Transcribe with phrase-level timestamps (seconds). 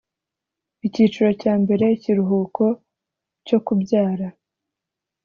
[0.87, 2.65] icyiciro cya mbere ikiruhuko
[3.47, 4.27] cyo kubyara